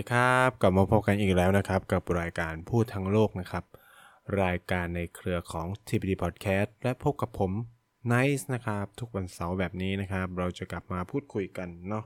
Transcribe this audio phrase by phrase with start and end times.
[0.00, 3.64] วัสดีครับกลับมาพบกันอีกแล้วนะครับ กับรายการพูดทั้งโลกนะครับ
[4.42, 7.52] รายการในเครือของ TPD Podcast และพบกับผม
[8.12, 12.04] Nice นะครับ ทุกวันเสาร์แบบนี้นะครับ เราจะกลับมาพูดคุยกันเนาะ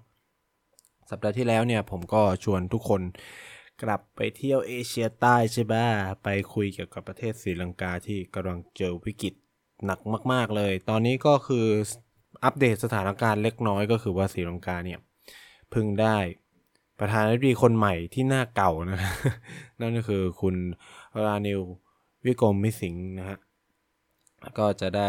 [1.11, 3.03] สัปดาห์ที่แล้วเนี่ยผมก็ชวนทุกคน
[3.83, 5.75] กลับไปเที่ยวเอเชียใต้ใช่ไหม
[6.25, 9.35] ไปคุยเกี่ยวกับประเทศศรีลังกาที่กำลังเจอวิกฤต
[9.87, 10.01] หนัก
[10.33, 11.67] มาก ๆ เลย ตอนนี้ก็คือ
[12.45, 15.01] อัปเดตสถานการณ์เล็กน้อยก็คือว่าศรีลังกาเนี่ย
[15.71, 16.19] เพิ่งได้
[17.01, 18.99] ประธานาธิบดีคนใหม่ที่หน้าเก่านะ
[19.81, 20.57] นั่นก็คือคุณ
[21.27, 21.61] รานิล
[22.25, 23.39] วิกรมมิสิงห์นะฮะ
[24.59, 25.09] ก็จะได้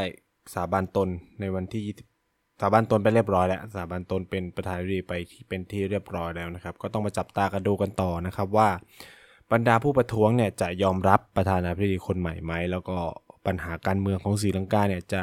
[0.53, 1.83] สาบานตนในวันที่
[2.25, 8.69] 20 สาบานตนไปเรียบร้อยแล้ว สาบานตนเป็นประธานาธิบดีไปที่เป็นที่เรียบร้อยแล้วนะครับ ก็ต้องมาจับตากันดูกันต่อนะครับว่า
[9.51, 12.97] บรรดาผู้ประท้วงเนี่ยจะยอมรับประธานาธิบดีคนใหม่ไหมแล้วก็
[13.45, 15.21] ปัญหาการเมืองของศรีลังกาเนี่ยจะ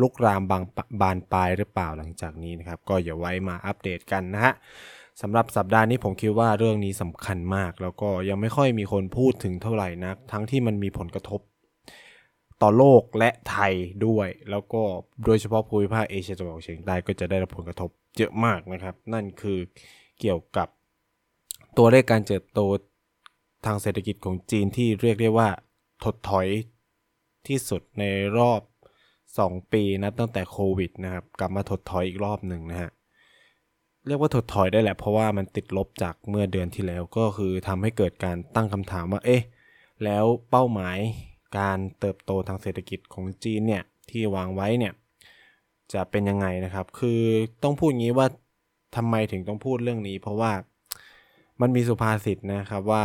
[0.00, 0.62] ลุกรามบาง
[1.00, 4.54] บานปลายหรือเปล่าหลังจากนี้นะครับ ก็อย่าไว้มาอัปเดตกันนะฮะ
[5.20, 11.40] สำหรับสัปดาห์นี้ผมคิดว่าเรื่องนี้สำคัญมาก แล้วก็ยังไม่ค่อยมีคนพูดถึงเท่าไหร่นัก ทั้งที่มันมีผลกระทบ
[12.62, 13.72] ต่อโลกและไทย
[14.06, 14.82] ด้วย แล้วก็
[15.24, 19.58] โดยเฉพาะภูมิภาคเอเชียตะวันออกเฉียงใต้ก็จะได้รับผลกระทบเยอะมากนะครับ นั่นคือ
[20.20, 20.68] เกี่ยวกับ
[21.78, 22.60] ตัวเลขการเติบโต
[23.66, 25.48] ทางเศรษฐกิจของจีนที่เรียกได้ว่า
[26.04, 26.48] ถดถอย
[27.48, 28.04] ที่สุดใน
[28.38, 28.60] รอบ
[29.16, 32.90] 2 ปีนับตั้งแต่โควิดนะครับ กลับมาถดถอยอีกรอบหนึ่งนะฮะ
[34.06, 39.42] เรียกว่าถดถอยได้แหละเพราะว่ามันติดลบจากเมื่อเดือนที่แล้วก็คือทำให้เกิดการตั้งคำถามว่าเอ๊ะ
[40.04, 40.98] แล้วเป้าหมาย
[41.58, 44.92] การเติบโตทางเศรษฐกิจของจีนเนี่ยที่วางไว้เนี่ย
[45.92, 47.20] จะเป็นยังไงนะครับ คือ
[47.62, 48.26] ต้องพูดงี้ว่า
[48.96, 50.52] ทำไมถึงต้องพูดเรื่องนี้ เพราะว่า
[51.60, 53.04] มันมีสุภาษิตนะครับว่า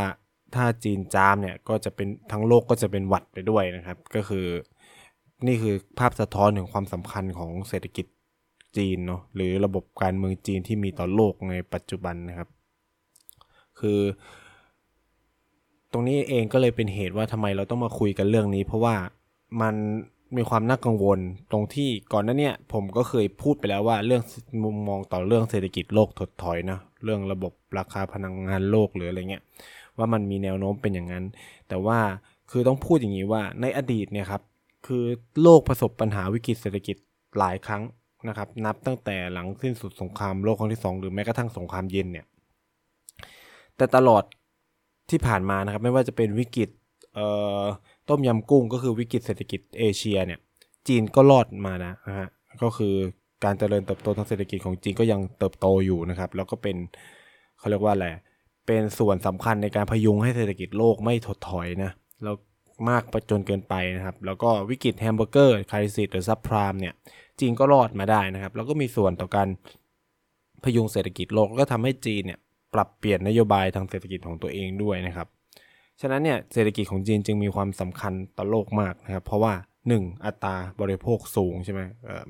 [0.54, 4.46] ถ้าจีนจามเนี่ยก็จะเป็นทั้งโลกก็จะเป็นหวัดไปด้วยนะครับ ก็คือ
[5.46, 8.06] นี่คือภาพสะท้อนถึงความสำคัญของเศรษฐกิจ
[8.76, 12.48] จีนเนาะหรือระบบการเมืองจีนที่มีต่อโลกในปัจจุบันนะครับ
[13.78, 14.00] คือ
[15.92, 18.94] ตรงนี้เองก็เลยเป็นเหตุว่าทำไมเราต้องมาคุยกันเรื่องนี้ เพราะว่า
[19.60, 19.74] มัน
[20.36, 21.18] มีความน่ากังวล
[21.52, 24.22] ตรงที่ก่อนหน้านี้ผมก็เคยพูดไปแล้วว่าเรื่อง
[24.64, 29.42] มุมมองต่อเรื่องเศรษฐกิจโลกถดถอยนะเรื่องระบบราคาพลังงานโลกหรืออะไรเงี้ย
[29.98, 31.24] ว่ามันมีแนวโน้มเป็นอย่างนั้น
[31.68, 31.98] แต่ว่า
[32.50, 34.42] คือต้องพูดอย่างนี้ว่าในอดีตเนี่ยครับ
[34.86, 35.04] คือ
[35.42, 36.96] โลกประสบปัญหาวิกฤตเศรษฐกิจ
[37.38, 37.82] หลายครั้ง
[38.28, 42.26] นะครับนับตั้งแต่หลังสิ้นสุดสงครามโลกครั้งที่ 2 หรือแม้กระทั่งสงครามเย็นเนี่ย
[43.76, 44.22] แต่ตลอด
[45.10, 46.68] ที่ผ่านมานะครับไม่ว่าจะเป็นวิกฤต
[48.08, 50.38] ต้มยำกุ้งก็คือวิกฤตเศรษฐกิจเอเชียเนี่ย
[50.88, 52.28] จีนก็รอดมานะนะฮะ
[52.62, 52.94] ก็คือ
[53.44, 56.76] การเจริญเติบโตทางเศรษฐกิจของจีนก็ยังเติบโตอยู่นะครับ แล้วก็เป็น
[57.58, 58.06] เขาเรียกว่าอะไร
[58.66, 61.90] เป็นส่วนสำคัญในการพยุงให้เศรษฐกิจโลกไม่ถดถอยนะ
[62.22, 62.34] แล้ว
[62.88, 66.94] มากจนเกินไปนะครับ แล้วก็วิกฤต hamburger crisis หรือ subprime เนี่ย
[67.40, 69.48] จีนก็รอดมาได้นะครับ แล้วก็มีส่วนต่อการ
[70.64, 72.38] พยุงเศรษฐกิจโลกก็ทำให้จีนเนี่ย
[72.74, 75.28] ปรับเปลี่ยนนโยบายทางเศรษฐกิจของตัวเองด้วยนะครับ
[76.00, 79.54] ฉะนั้นเนี่ยเศรษฐกิจของจีนจึงมีความสำคัญต่อโลกมากนะครับ เพราะว่า
[79.88, 80.24] 1.
[80.24, 81.80] อัตราบริโภคสูงใช่ไหม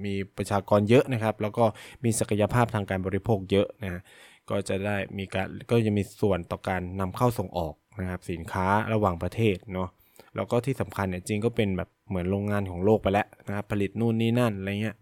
[0.05, 1.65] มีประชากรเยอะนะครับ แล้วก็
[2.05, 4.03] มีศักยภาพทางการบริโภคเยอะนะ
[4.51, 9.89] ก็จะได้มีการก็จะมีส่วนต่อการนำเข้าส่งออกนะครับสินค้าระหว่างประเทศเนาะ
[10.37, 14.97] แล้วก็ที่สำคัญเนี่ยจีนก็เป็นแบบเหมือนโรงงานของโลกไปแล้วนะครับผลิตนู่นนี่นั่นอะไรเงี้ย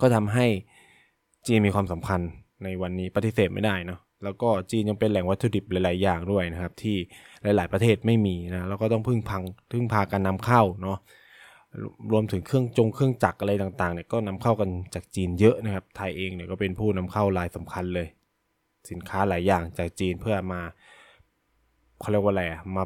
[0.00, 0.46] ก็ทำให้
[1.46, 2.20] จีนมีความสำคัญ
[2.64, 6.96] ในวันนี้ปฏิเสธไม่ได้เนาะแล้วก็จีนยังเป็นแหล่งวัตถุดิบหลาย ๆ อย่างด้วยนะครับ ที่
[7.42, 9.42] หลาย ๆ ประเทศไม่มีนะแล้วก็ต้องพึ่งพัง
[9.72, 10.98] พึ่งพาการนำเข้าเนาะ
[12.12, 18.08] รวมถึงเครื่องจงเครื่องจักรอะไรต่าง ๆ เนี่ยก็นำเข้ากันจากจีนเยอะนะครับ ไทยเองเนี่ยก็เป็นผู้นำเข้ารายสำคัญเลย
[18.90, 20.60] สินค้าหลายอย่างจากจีนเพื่อมา
[22.00, 22.44] เขาเรียกว่าอะไร
[22.76, 22.84] มา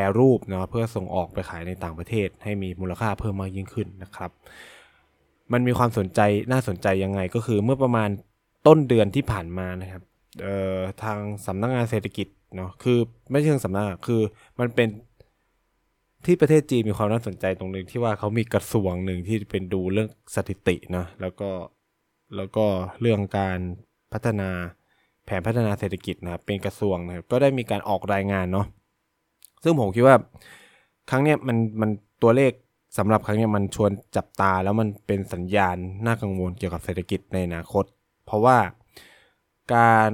[0.00, 4.30] รรูปเนาะเพื่อส่งออกไปขายในต่างประเทศ ให้มีมูลค่าเพิ่มมากยิ่งขึ้นนะครับ
[5.52, 6.20] มันมีความสนใจ
[6.52, 8.08] น่าสนใจยังไงก็คือเมื่อประมาณ
[8.66, 10.02] ต้นเดือนที่ผ่านมานะครับ
[11.02, 12.98] ทางสำนักงงานเศรษฐกิจเนาะคือ
[13.30, 14.20] ไม่ใช่สำนักคือ
[14.60, 14.88] มันเป็น
[16.26, 21.50] ที่ประเทศจีนมีความน่าสนใจตรงนึงที่ว่าเขามีกระทรวงหนึ่งที่เป็นดูเรื่องสถิตินะแล้วก็
[22.36, 22.66] แล้วก็
[23.00, 23.58] เรื่องการ
[24.12, 24.50] พัฒนา
[25.24, 28.66] แผนพัฒนาเศรษฐกิจนะครับเป็นกระทรวงนะครับก็ได้มีการออกรายงานเนาะ
[29.62, 30.16] ซึ่งผมคิดว่า
[31.10, 31.90] ครั้งเนี้ยมันมัน
[32.22, 32.52] ตัวเลข
[32.98, 35.76] สำหรับครั้งนี้มันชวนจับตาแล้วมันเป็นสัญญาณ
[36.06, 37.84] น่ากังวลเกี่ยวกับเศรษฐกิจในอนาคต
[38.26, 38.58] เพราะว่า
[39.74, 40.10] การ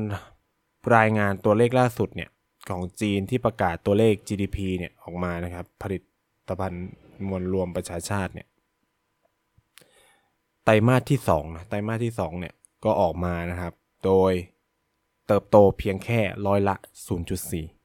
[0.96, 2.30] รายงานตัวเลขล่าสุดเนี่ย
[2.68, 5.98] ของจีนที่ประกาศตัวเลข GDP เนี่ยออกมานะครับ ผลิ
[6.48, 6.86] ตภัณฑ์
[7.28, 8.48] มวลรวมประชาชาติเนี่ย
[10.64, 12.54] ไตรมาสที่2นะไตรมาสที่2เนี่ย
[12.84, 13.74] ก็ออกมานะครับ
[14.04, 14.32] โดย
[15.26, 16.74] เติบโตเพียงแค่ร้อยละ
[17.28, 17.77] 0.4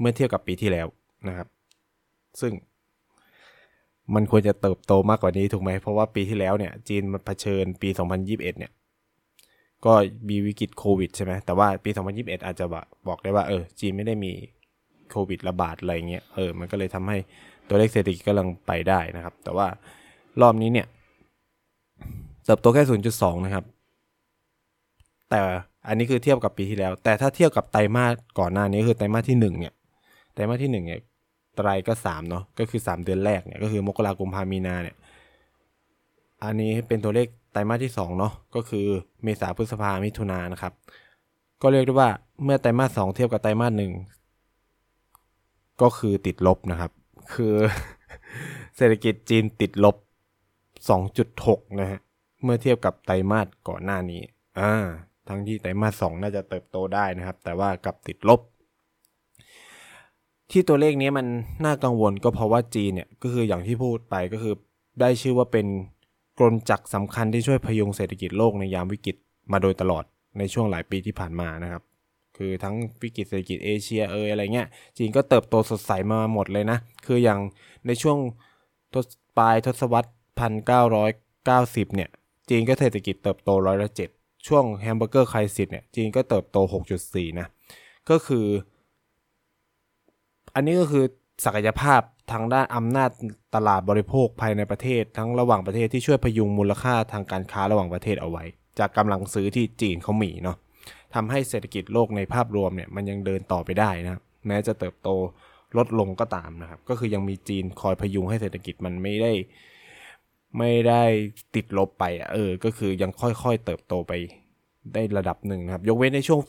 [0.00, 0.86] เมื่อเทียบกับปีที่แล้ว
[1.28, 1.48] นะครับ
[2.40, 2.52] ซึ่ง
[4.14, 7.88] มันควรจะเติบโตมากกว่านี้ถูกไหม เพราะว่าปีที่แล้วเนี่ย จีนมาเผชิญปี
[8.18, 8.72] 2021 เนี่ย
[9.84, 9.92] ก็
[10.28, 12.66] มีวิกฤตโควิดใช่ไหม แต่ว่าปี 2021 อาจจะ
[13.08, 14.32] บอกได้ว่าเออ จีนไม่ได้มี
[15.10, 17.16] โควิดระบาดอะไรเงี้ย เออ มันก็เลยทำให้
[17.68, 19.66] ตัวเลขเศรษฐกิจกำลังไปได้นะครับ แต่ว่า
[20.40, 20.86] รอบนี้เนี่ย
[22.44, 22.82] เติบโตแค่
[23.14, 23.64] 0.2 นะครับ
[25.30, 25.40] แต่
[25.88, 29.74] อันนี้คือเทียบกับปีที่แล้ว แต่ถ้าเทียบกับไตรมาสก่อนหน้านี้คือไตรมาสที่ 1 เนี่ย
[30.34, 31.00] ไตรมาสที่1เนี่ย
[31.56, 34.96] ไตรก็3เนาะก็คือ 3 เดือนแรกเนี่ยก็คือมกราคมพามีนาเนี่ย
[36.44, 38.86] อันนี้เป็นตัวเลขไตรมาสที่2เนาะก็คือ
[39.22, 40.72] เมษาพฤษภามิถุนานะครับ
[41.62, 42.10] ก็เรียกได้ว่า
[42.42, 43.92] เมื่อไตรมาสสเทียบกับไตรมาสหนึ่ง
[45.82, 46.90] ก็คือติดลบนะครับ
[47.34, 47.54] คือ
[48.76, 49.96] เศรษฐกิจจีนติดลบ
[51.02, 52.00] 2.6 นะฮะ
[52.42, 54.22] เมื่อเทียบกับไตรมาสก่อนหน้านี้
[54.60, 54.72] อ่า
[55.28, 58.40] ทั้งที่ไตรมาสสน่าจะเติบโตได้นะครับ แต่ว่ากลับติดลบ
[60.50, 61.26] ที่ตัวเลขนี้มัน
[61.64, 64.54] น่ากังวลก็เพราะว่าจีนเนี่ยก็คืออย่างที่พูดไปก็คือ
[65.00, 65.66] ได้ชื่อว่าเป็น
[66.38, 69.16] กลจักรสำคัญที่ช่วยพยุงเศรษฐกิจโลกในยามวิกฤต
[69.52, 70.04] มาโดยตลอด
[70.38, 71.82] ในช่วงหลายปีที่ผ่านมานะครับ
[72.36, 74.68] คือทั้งวิกฤตเศรษฐกิจเอเชียเอออะไรเงี้ย
[74.98, 77.40] จีนก็เติบโตสดใสมาหมดเลยนะ คืออย่าง
[77.86, 78.18] ในช่วง
[78.94, 79.06] ทศ
[79.38, 80.10] ปลายทศวรรษ
[81.26, 82.10] 1990 เนี่ย
[82.48, 84.08] จีนก็เศรษฐกิจเติบโตร้อยละเจ็ด
[84.46, 86.56] ช่วง hamburger crisis เนี่ยจีนก็เติบโต
[86.98, 87.46] 6.4 นะ
[88.10, 88.46] ก็คือ
[90.54, 91.04] อันนี้ก็คือ
[91.44, 92.00] ศักยภาพ
[92.32, 93.10] ทางด้านอำนาจ
[93.54, 98.44] ตลาดบริโภคภายในประเทศ ทั้งระหว่างประเทศที่ช่วยพยุงมูลค่าทางการค้าระหว่างประเทศเอาไว้
[98.78, 100.56] จากกำลังซื้อที่จีนเขามีเนาะ
[101.14, 105.08] ทำให้เศรษฐกิจโลกในภาพรวมเนี่ยมันยังเดินต่อไปได้นะแม้จะเติบโต
[105.76, 109.32] ลดลงก็ตามนะครับ ก็คือยังมีจีนคอยพยุงให้เศรษฐกิจมันไม่ได้
[110.58, 111.02] ไม่ได้
[111.54, 114.12] ติดลบไปเออ ก็คือยังค่อยๆเติบโตไป
[114.94, 116.40] ได้ระดับหนึ่งนะครับ ยกเว้นในช่วง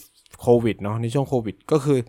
[0.42, 2.00] โควิดเนาะในช่วงโควิด ก็คือ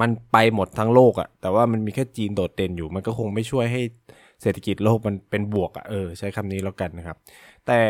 [0.00, 3.82] มันไปหมดทั้งโลกอะ่ะแต่ว่ามันมีแค่จีนโดดเด่นอยู่ มันก็คงไม่ช่วยให้
[4.42, 7.16] เศรษฐกิจโลกมันเป็นบวกอะ่ะเออใช้คำนี้แล้วกันนะครับ
[7.66, 7.80] แต่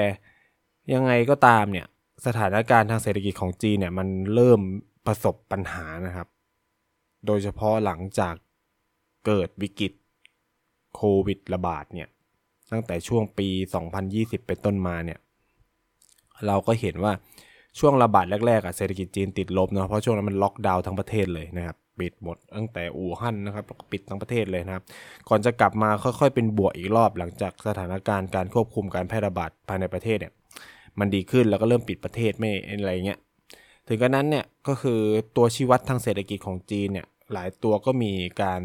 [0.92, 1.86] ยังไงก็ตามเนี่ย
[2.26, 4.60] สถานการณ์ทางเศรษฐกิจของจีนเนี่ยมันเริ่ม
[5.06, 6.28] ประสบปัญหานะครับ
[7.26, 8.34] โดยเฉพาะหลังจาก
[9.26, 9.92] เกิดวิกฤต
[10.94, 12.08] โควิดระบาดเนี่ย
[12.72, 13.48] ตั้งแต่ช่วงปี
[13.98, 15.18] 2020 เป็นต้นมาเนี่ย
[16.46, 17.12] เราก็เห็นว่า
[17.78, 24.84] ช่วงระบาดแรกๆอะเศรษฐกิจจีนติดลบเนาะเพราะช่วงนั้นมันล็อกดาวน์ทั้งประเทศเลยนะครับ ปิดหมดตั้งแต่อู่ฮั่นนะครับปิดทั้งประเทศเลยนะครับ
[25.28, 30.32] ก่อนจะกลับมาค่อยๆ เป็นบวกอีกรอบหลังจากสถานการณ์การควบคุมการแพร่ระบาดภายในประเทศเนี่ย
[30.98, 33.18] มันดีขึ้นแล้วก็เริ่มปิดประเทศไม่อะไรเงี้ย
[33.88, 35.00] ถึงกระนั้นเนี่ยก็คือ
[35.36, 38.12] ตัวชี้วัดทางเศรษฐกิจของจีนเนี่ยหลายตัวก็มี
[38.42, 38.60] การ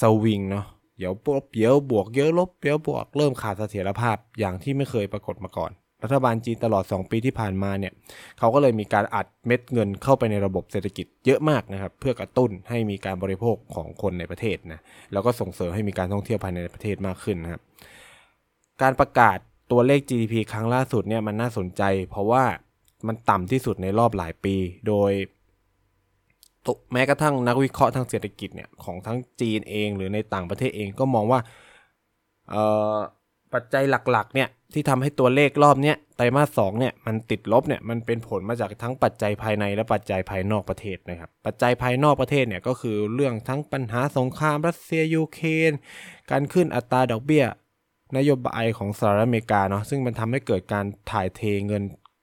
[0.00, 0.66] สวิงเนาะ
[0.98, 5.72] เดี๋ยวบวกเดี๋ยวบวกเยอะลบเดี๋ยวบวกเริ่มขาดเสถียรภาพอย่างที่ไม่เคยปรากฏมาก่อน
[6.04, 7.92] รัฐบาลจีนตลอด 2 ปีที่ผ่านมาเนี่ย
[8.38, 14.80] เขาก็เลยมีการอัดเม็ดเงินเข้าไปในระบบเศรษฐกิจเยอะมากนะครับ เพื่อกระตุ้นให้มีการบริโภคของคนในประเทศนะ
[15.12, 17.62] แล้วก็ส่งเสริมให้มีการท่องเที่ยวภายในประเทศมากขึ้นนะครับ
[18.82, 19.38] การประกาศ
[19.72, 22.44] ตัวเลข GDP ครั้งล่าสุดเนี่ยมันน่าสนใจ เพราะว่า
[23.06, 24.54] มันต่ำที่สุดในรอบหลายปี
[24.88, 25.12] โดย
[26.92, 31.40] แม้กระทั่งนักวิเคราะห์ทางเศรษฐกิจเนี่ยของทั้งจีนเองหรือในต่างประเทศเองก็มองว่า
[33.54, 45.72] ปัจจัยหลักๆเนี่ยที่ทำให้ตัวเลขรอบเนี้ยไตรมาสสองเนี่ยมันติดลบเนี่ยมันเป็นผลมาจากทั้งปัจจัยภายในและปัจจัยภายนอกประเทศนะครับปัจจัยภายนอกประเทศเนี่ยก็คือเรื่องทั้งปัญหาสงครามรัสเซียยูเครน
[46.30, 47.44] การขึ้นอัตราดอกเบี้ย
[48.16, 51.82] นโยบายของสหรัฐอเมริกาเนาะซึ่งมันทำให้เกิดการถ่ายเทเงิน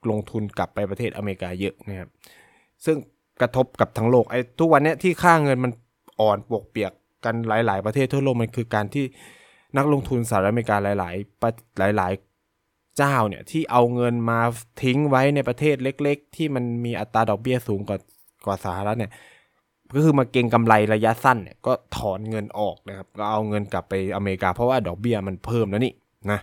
[0.10, 2.10] ลงทุนกลับไปประเทศอเมริกาเยอะนะครับ
[2.86, 2.98] ซึ่ง
[3.41, 5.72] กระทบกับทั้งโลกไอ้ทุกวันเนี้ยที่ค่าเงินมัน
[6.22, 6.91] อ่อนปวกเปียก
[7.25, 9.05] กันหลาย ๆ ประเทศทั่วโลกมันคือการที่
[9.77, 12.13] นักลงทุนสหรัฐอเมริกาหลายๆหลาย
[12.55, 14.39] ๆ เจ้าเนี่ยที่เอาเงินมา
[14.84, 17.98] ทิ้งไว้ในประเทศเล็ก ๆ ที่มันมีอัตราดอกเบี้ยสูงกว่า
[18.46, 19.12] กว่าสหรัฐเนี่ย
[19.94, 25.94] ก็คือมาเก็งกำไรระยะสั้นเนี่ยก็ถอนเงินออกนะครับ ก็เอาเงินกลับไปอเมริกาเพราะว่าดอกเบี้ยมันเพิ่มแล้วนี่
[26.32, 26.39] นะ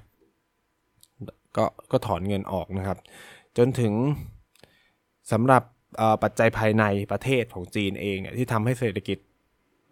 [1.57, 2.99] ก็ก็ถอนเงินออกนะครับ
[3.59, 3.93] จนถึง
[5.33, 5.63] สำหรับ
[6.23, 9.19] ปัจจัยภายในประเทศของจีนเองเนี่ยที่ทำให้เศรษฐกิจ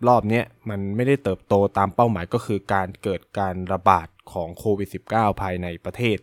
[0.08, 6.18] รอบนี้มันไม่ได้เติบโตตามเป้าหมายก็คือการเกิดการระบาดของโควิด -19 ภายในประเทศ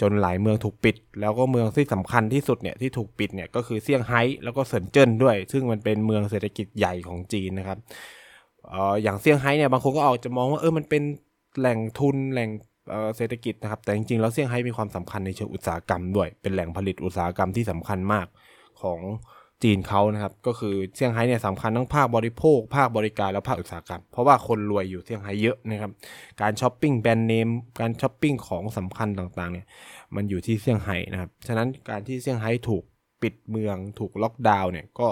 [0.00, 7.78] จนหลายเมืองถูกปิด แล้วก็เมืองที่สำคัญที่สุดเนี่ยที่ถูกปิดเนี่ยก็คือเซี่ยงไฮ้แล้วก็เซินเจิ้นด้วย ซึ่งมันเป็นเมืองเศรษฐกิจใหญ่ของจีนนะครับ
[8.70, 11.02] เอ่ออย่างเซี่ยงไฮ้เนี่ยบางคนก็ออกจะมองว่าเออมันเป็น
[11.58, 12.50] แหล่งทุนแหล่ง
[13.16, 18.26] เศรษฐกิจนะครับแต่จริงๆแล้วเซี่ยงไฮ้มีความสำคัญในเชิงอุตสาหกรรมด้วย เป็นแหล่งผลิตอุตสาหกรรมที่สำคัญมาก
[18.82, 19.00] ของ
[19.62, 25.90] จีนเขานะครับ ก็คือเซี่ยงไฮ้เนี่ยสำคัญทั้งภาคบริโภค ภาคบริการและภาคอุตสาหกรรม เพราะว่าคนรวยอยู่เซี่ยงไฮ้เยอะนะครับ
[26.42, 27.48] การช้อปปิ้งแบรนด์เนม
[27.80, 29.66] การช้อปปิ้งของสำคัญต่างๆเนี่ย
[30.14, 32.82] มันอยู่ที่เซี่ยงไฮ้นะครับ ฉะนั้นการที่เซี่ยงไฮ้ถูก
[33.22, 35.08] ปิดเมือง ถูกล็อกดาวน์เนี่ยก็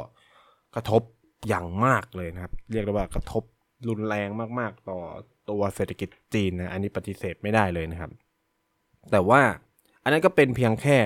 [0.75, 1.03] กระทบ
[1.49, 3.43] อย่างมากเลยนะครับ เรียกได้ว่ากระทบ
[3.89, 4.99] รุนแรงมากๆ ต่อ
[5.51, 8.11] ตัวเศรษฐกิจจีนนะ อันนี้ปฏิเสธไม่ได้เลยนะครับ
[9.13, 9.41] แต่ว่า
[10.03, 10.97] อันนั้นก็เป็นเพียงแค่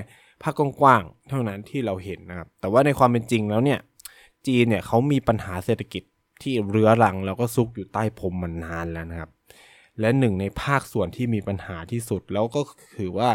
[0.42, 3.78] ภาคกว้างๆเท่านั้นที่เราเห็นนะครับ แต่ว่าในความเป็นจริงแล้วเนี่ย
[4.46, 6.02] จีนเนี่ยเขามีปัญหาเศรษฐกิจ
[6.42, 9.30] ที่เรื้อรังแล้วก็ซุกอยู่ใต้พรมมานานแล้วนะครับ
[10.00, 12.62] และหนึ่งในภาคส่วนที่มีปัญหาที่สุด แล้วก็
[12.96, 13.30] คือว่า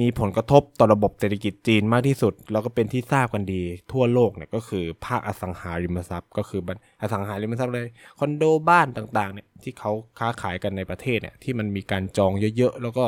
[0.00, 3.62] มีผลกระทบต่อระบบเศรษฐกิจจีนมากที่สุด แล้วก็เป็นที่ทราบกันดี
[3.92, 6.60] ทั่วโลกเนี่ยก็คือภาคอสังหาริมทรัพย์ ก็คือ
[7.00, 7.88] อสังหาริมทรัพย์เลย
[8.18, 13.04] คอนโดบ้านต่างๆเนี่ยที่เขาค้าขายกันในประเทศเนี่ยที่มันมีการจองเยอะๆ แล้วก็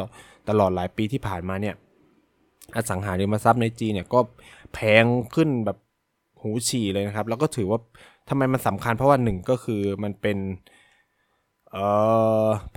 [0.49, 1.75] ตลอดหลายปีที่ผ่านมาเนี่ย
[2.76, 4.21] อสังหาริมทรัพย์ในจีนเนี่ยก็
[4.75, 5.04] แพง
[5.35, 5.78] ขึ้นแบบ
[6.40, 7.80] หูฉี่เลยนะครับ แล้วก็ถือว่า
[8.28, 10.38] ทำไมมันสำคัญเพราะว่าหนึ่งก็คือมันเป็น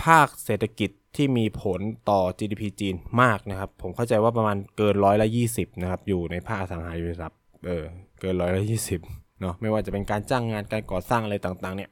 [0.03, 7.84] ภาคเศรษฐกิจที่มีผลต่อ GDP จีนมากนะครับ ผมเข้าใจว่าประมาณเกินร้อยละยี่สิบนะครับ อยู่ในภาคอสังหาริมทรัพย์เออ
[8.20, 9.00] เกินร้อยละยี่สิบ
[9.41, 11.89] เนาะไม่ว่าจะเป็นการจ้างงานการก่อสร้างอะไรต่างๆ เนี่ย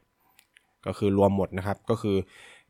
[0.86, 2.18] ก็คือรวมหมดนะครับก็คือ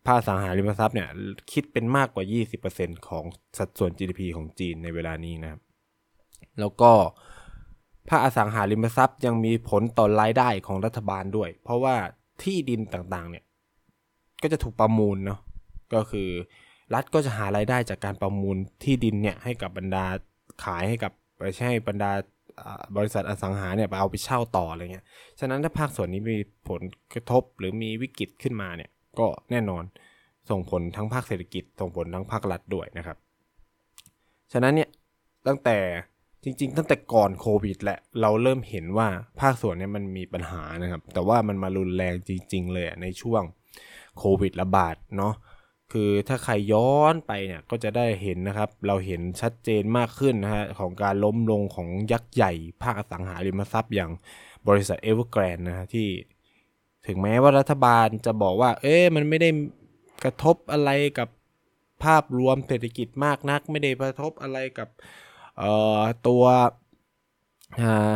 [0.08, 1.10] ภาคสังหาริมทรัพย์เนี่ย
[1.52, 2.24] คิดเป็นมากกว่า
[2.66, 3.26] 20%ของ
[3.58, 5.62] สัดส่วน GDP ของจีนในเวลานี้นะครับ
[6.60, 6.92] แล้วก็
[8.10, 11.96] ภาคอสังหาริมทรัพย์ยังมีผลต่อรายได้ของรัฐบาลด้วย เพราะว่า
[12.44, 13.44] ที่ดินต่างๆ เนี่ย
[14.42, 15.40] ก็จะถูกประมูลเนาะ
[15.94, 16.30] ก็คือ
[16.94, 20.06] รัฐก็จะหารายได้จากการประมูลที่ดินเนี่ยให้กับบรรดา
[20.64, 22.12] ขายให้กับไปใช่บรรดา
[22.98, 25.06] บริษัทอสังหาเนี่ยไปเอาไปเช่าต่ออะไรเงี้ย
[25.40, 26.38] ฉะนั้นถ้าภาคส่วนนี้มี
[26.70, 26.82] ผล
[27.14, 29.84] กระทบหรือมีวิกฤตขึ้นมาเนี่ย ก็แน่นอน
[30.50, 33.18] ส่งผลทั้งภาคเศรษฐกิจ ส่งผลทั้งภาครัฐด้วยนะครับ
[34.52, 34.90] ฉะนั้นเนี่ย
[35.48, 35.78] ตั้งแต่
[36.44, 39.08] จริงๆ ตั้งแต่ก่อนโควิดแหละเราเริ่มเห็นว่า
[39.40, 43.44] ภาคส่วนนี้มันมีปัญหานะครับ แต่ว่ามันมารุนแรงจริง ๆ เลยในช่วง
[44.18, 45.34] โควิดระบาดเนาะ
[45.94, 52.52] คือถ้าใครย้อนไปเนี่ยก็จะได้เห็นนะครับ เราเห็นชัดเจนมากขึ้นนะฮะของการล้มลงของยักษ์ใหญ่
[52.84, 54.12] ภาคอสังหาริมทรัพย์อย่าง
[54.68, 56.08] บริษัทเอเวอร์แกรนนะฮะที่
[57.06, 59.50] ถึงแม้ว่ารัฐบาลจะบอกว่า เอ๊ะมันไม่ได้
[60.24, 61.30] กระทบอะไรกับ
[62.04, 64.90] ภาพรวมเศรษฐกิจมากนัก ไม่ได้กระทบอะไรกับ
[65.58, 66.44] เอ่อตัว
[67.82, 68.16] อ่า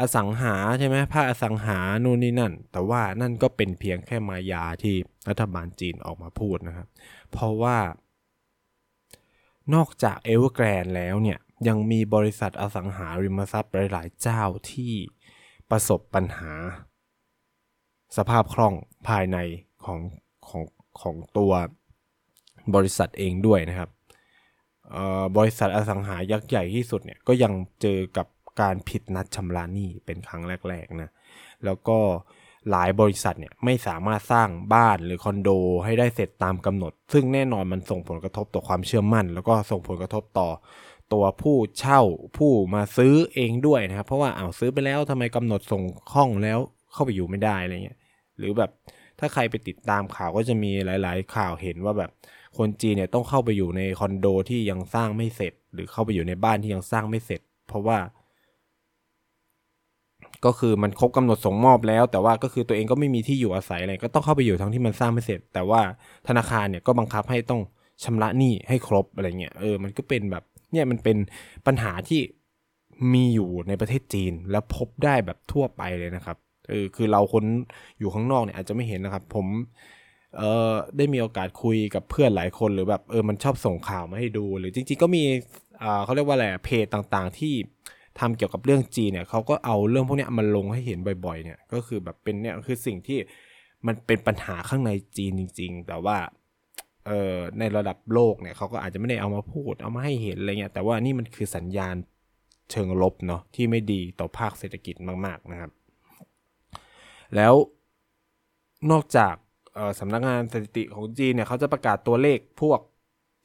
[0.00, 4.94] อสังหาใช่ไหมภาคอสังหานู่นนี่นั่น แต่ว่านั่นก็เป็นเพียงแค่มายาที่
[5.28, 6.88] รัฐบาลจีนออกมาพูดนะครับ
[7.32, 7.78] เพราะว่า
[9.74, 14.94] นอกจากเอเวอร์แกรนแล้วเนี่ย ยังมีบริษัทอสังหาริมทรัพย์หลาย ๆ เจ้าที่
[15.70, 16.52] ประสบปัญหา
[18.16, 18.74] สภาพคล่อง
[19.08, 19.38] ภายใน
[19.84, 19.98] ของ
[20.48, 20.62] ของ
[21.00, 21.52] ของตัว
[22.74, 23.90] บริษัทเองด้วยนะครับ
[25.36, 27.52] บริษัทอสังหายักษ์ใหญ่ที่สุดเนี่ยก็ยัง
[27.82, 28.26] เจอกับ
[28.60, 31.10] การผิดนัดชำระหนี้เป็นครั้งแรกๆนะ
[31.64, 31.98] แล้วก็
[32.70, 35.50] หลายบริษัทเนี่ยไม่สามารถสร้างบ้านหรือคอนโด
[35.84, 40.48] ให้ได้เสร็จตามกำหนด ซึ่งแน่นอนมันส่งผลกระทบต่อความเชื่อมั่น แล้วก็ส่งผลกระทบต่อ
[41.12, 42.00] ตัวผู้เช่า
[42.36, 45.82] ผู้มาซื้อเองด้วยนะครับ เพราะว่าเอาซื้อไปแล้วทำไมกำหนดส่ง
[46.14, 46.58] ห้องแล้ว
[46.92, 47.98] เข้าไปอยู่ไม่ได้อะไรเงี้ย
[48.38, 48.70] หรือแบบ
[49.18, 52.10] ถ้าใครไปติดตามข่าวก็จะมีหลาย ๆ ข่าวเห็นว่าแบบ
[52.58, 57.98] คนจีนเนี่ยต้องเข้าไปอยู่ในคอนโดที่ยังสร้างไม่เสร็จ หรือเข้าไปอยู่ในบ้านที่ยังสร้างไม่เสร็จ เพราะว่า
[60.44, 65.80] ก็คือมันครบกำหนดส่งมอบแล้ว แต่ว่าก็คือตัวเองก็ไม่มีที่อยู่อาศัยอะไรก็ต้องเข้าไปอยู่ทั้งที่มันสร้างไม่เสร็จ แต่ว่า
[66.28, 67.60] ธนาคารเนี่ยก็บังคับให้ต้อง
[68.04, 71.16] ชำระหนี้ให้ครบอะไรเงี้ยเออมันก็เป็นแบบ เนี่ยมันเป็น
[71.66, 72.20] ปัญหาที่
[73.12, 76.36] มีอยู่ในประเทศจีน แล้วพบได้แบบทั่วไปเลยนะครับ
[76.68, 77.44] เออคือเราคน
[77.98, 79.46] อยู่ข้างนอกเนี่ยอาจจะไม่เห็นนะครับ ผม
[80.38, 85.22] เออได้มีโอกาสคุยกับเพื่อนหลายคนหรือแบบเออมันชอบส่งข่าวมาให้ดู หรือจริง ๆ ก็มี
[85.82, 87.54] อ่าเขาเรียกว่าอะไรเพจต่างๆ ที่
[88.20, 93.18] ทำเกี่ยวกับเรื่องจีนเนี่ยเขาก็เอาเรื่องพวกนี้มาลงให้เห็นบ่อย ๆ เนี่ยก็คือแบบเป็นเนี่ยคือสิ่งที่
[93.86, 96.16] มันเป็นปัญหาข้างในจีนจริง ๆ แต่ว่า
[97.06, 101.94] เอ่อในระดับโลกเนี่ยเขาก็อาจจะไม่ได้เอามาพูดเอามาให้เห็นอะไรเงี้ยแต่ว่านี่มันคือสัญญาณ
[102.70, 104.94] เชิงลบเนาะที่ไม่ดีต่อภาคเศรษฐกิจ
[105.26, 105.70] มาก ๆนะครับ
[107.36, 107.54] แล้ว
[108.90, 109.34] นอกจาก
[110.00, 112.80] สำนักงานสถิติของจีนเนี่ยเขาจะประกาศตัวเลขพวก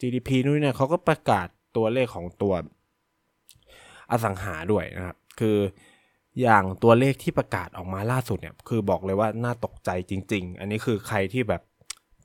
[0.01, 2.53] GDP นู่นเนี่ยเขาก็ประกาศตัวเลขของตัว
[4.11, 5.57] อสังหาด้วยนะครับ คือ
[6.41, 11.61] อย่างตัวเลขที่ประกาศออกมาล่าสุดเนี่ย คือบอกเลยว่าน่าตกใจจริง ๆ อันนี้คือใครที่แบบ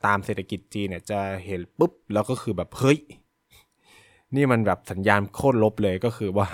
[0.06, 2.98] ตามเศรษฐกิจจีนเนี่ยจะเห็นปุ๊บ แล้วก็คือแบบเฮ้ย
[4.34, 6.48] นี่มันแบบสัญญาณโคตรลบเลยก็คือว่า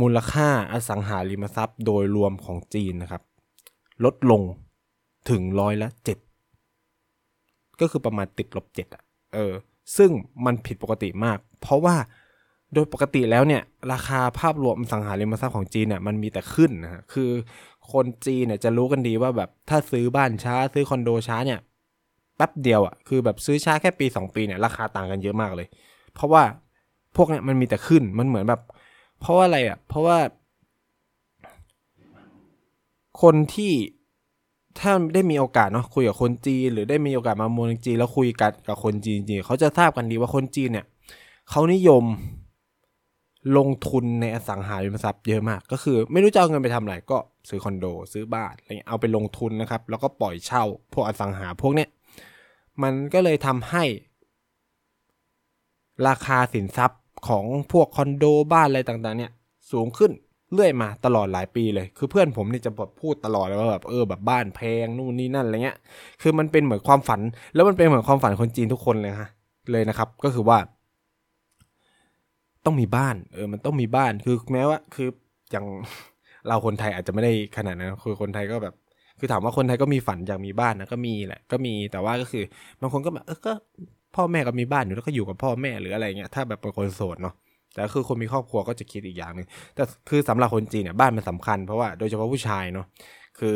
[0.00, 3.22] มูลค่าอสังหาริมทรัพย์โดยรวมของจีนนะครับ
[4.04, 4.42] ลดลง
[5.30, 6.18] ถึงร้อยละเจ็ด
[7.80, 9.02] ก็คือประมาณติดลบเจ็ดอะ
[9.34, 9.52] เออ
[9.96, 10.10] ซึ่ง
[10.44, 11.96] มันผิดปกติมาก เพราะว่า
[12.74, 17.30] โดยปกติแล้วเนี่ย ราคาภาพรวมสังหาริมทรัพย์ของจีนเนี่ยมันมีแต่ขึ้นนะฮะคือ
[17.92, 21.60] คนจีนเนี่ยจะรู้กันดีว่าแบบถ้าซื้อบ้านช้าซื้อคอนโดช้าเนี่ย
[22.36, 25.66] แป๊บเดียวอะ่ะคือแบบซื้อช้าแค่ปี 2 ปีเนี่ยราคาต่างกันเยอะมากเลย
[26.14, 26.42] เพราะว่า
[27.16, 28.60] พวกเนี่ยมันมีแต่ขึ้นมันเหมือนแบบ
[29.20, 30.18] เพราะว่าอะไรอะ่ะเพราะว่า
[33.22, 33.72] คนที่
[34.78, 40.86] ถ้าได้มีโอกาสเนาะคุยกับคนจีน หรือได้มีโอกาสมาเมืองจีนแล้วคุยกันกับคนจีนจริงเขาจะทราบกันดีว่าคนจีนเนี่ย
[41.50, 42.04] เขานิยม
[43.58, 51.88] ลงทุนในอสังหาริมทรัพย์เยอะมาก ก็คือไม่รู้จะเอาเงินไปทำอะไรก็ซื้อคอนโด ซื้อบ้านอะไรเงี้ยเอาไปลงทุนนะครับ แล้วก็ปล่อยเช่า พวกอสังหาพวกเนี้ย
[52.82, 53.84] มันก็เลยทำให้
[56.08, 59.32] ราคาสินทรัพย์ของพวกคอนโดบ้านอะไรต่างๆ เนี่ย
[59.72, 60.12] สูงขึ้น
[60.54, 65.78] เรื่อยมาตลอดหลายปีเลย คือเพื่อนผมนี่จะแบบพูดตลอดเลยว่าแบบเออแบบบ้านแพงนู่นนี่นั่นอะไรเงี้ย
[66.22, 67.20] คือมันเป็นเหมือนความฝัน
[67.54, 69.28] แล้วมันเป็นเหมือนความฝันคนจีนทุกคนเลยฮะ
[69.72, 70.58] เลยนะครับ ก็คือว่า
[72.64, 75.08] ต้องมีบ้าน เออ มันต้องมีบ้าน คือแม้ว่า คือ
[75.52, 75.66] อย่าง
[76.48, 78.74] เราคนไทยอาจจะไม่ได้ขนาดนั้น คือคนไทยก็แบบ
[79.18, 82.44] คือถามว่าคนไทยก็มีฝันอยากมีบ้านนะ ก็มีแหละ ก็มี แต่ว่าก็คือ
[82.80, 83.52] บางคนก็แบบ เออ ก็
[84.16, 87.34] พ่อแม่ก็มีบ้านอยู่แล้วก็อยู่กับพ่อแม่หรืออะไรเงี้ย ถ้าแบบเป็นคนโสดเนาะ
[87.74, 92.86] แต่คือคนมีครอบครัวก็จะคิดอีกอย่างหนึ่งแต่คือสำหรับคนจีนเนี่ยบ้านมันสาคัญเพราะว่าโดยเฉพาะผู้ชายเนาะ
[93.38, 93.54] คือ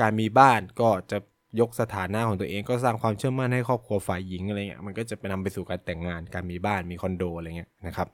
[0.00, 1.18] การมีบ้านก็จะ
[1.60, 8.08] ยกสถานะของตัวเองก็สร้างความเชื่อมั่นให้ครอบครัวฝ่ายหญิงอะไรเงี้ยมันก็จะไปนำไปสู่การแต่งงานการมีบ้านมีคอนโดอะไรเงี้ยนะครับ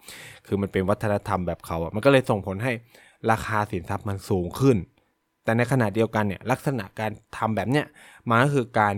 [0.46, 2.72] คือมันเป็นวัฒนธรรมแบบเขาอะมันก็เลยส่งผลให้
[3.30, 4.76] ราคาสินทรัพย์มันสูงขึ้น
[5.44, 7.86] แต่ในขณะเดียวกันเนี่ยลักษณะการทำแบบเนี้ย
[8.28, 8.94] มันก็คือการ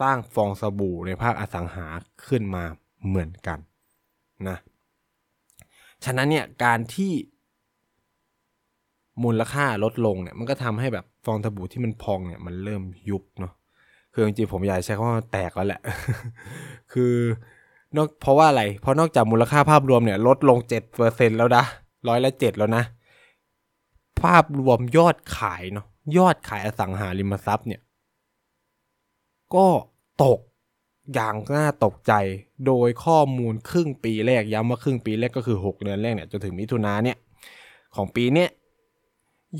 [0.00, 1.86] สร้างฟองสบู่ในภาคอสังหา
[2.26, 2.64] ขึ้นมา
[3.06, 3.58] เหมือนกัน
[4.48, 4.58] นะ
[6.04, 7.12] ฉะนั้นเนี่ยการที่
[9.24, 13.52] มูลค่าลดลงเนี่ยมันก็ทำให้แบบฟองสบู่ที่มันพองเนี่ยมันเริ่มยุบเนาะ
[14.12, 15.80] คือจริงๆผมอยากใช้คำว่าแตกแล้วแหละ
[16.92, 17.14] คือ
[17.96, 21.64] นอกเพราะว่าอะไร เพราะนอกจากมูลค่าภาพรวมเนี่ยลดลงเจ็ดเปอร์เซ็นแล้วนะ
[22.08, 22.82] ร้อยละเจ็ดแล้วนะ
[24.20, 27.80] ภาพรวมยอดขายเนาะยอดขายอสังหาริมทรัพย์เนี่ย
[29.54, 29.66] ก็
[30.24, 30.40] ตก
[31.14, 32.12] อย่างน่าตกใจ
[32.66, 37.18] โดยข้อมูลครึ่งปีแรกย้ำว่าครึ่งปีแรกก็คือ 6 เดือนแรกเนี่ยจนถึงมิถุนาเนี่ย
[37.96, 38.50] ของปีเนี้ย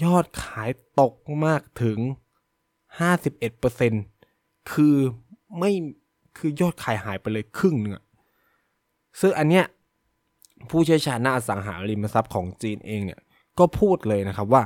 [0.04, 1.14] ยอดขายตก
[1.46, 1.98] มากถึง
[3.90, 4.96] 51%คือ
[5.58, 5.72] ไม่
[6.36, 7.94] คือยอดขายหายไปเลยครึ่งหนึ่ง
[9.20, 9.64] ซึ่งอันเนี้ย
[10.70, 13.20] ผู้เชี่ยวชาญน้าอสังหาริมทรัพย์ของจีนเองเนี่ย
[13.58, 14.62] ก็พูดเลยนะครับว่า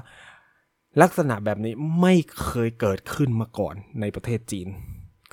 [1.02, 4.68] ลักษณะแบบนี้ไม่เคยเกิดขึ้นมาก่อนในประเทศจีน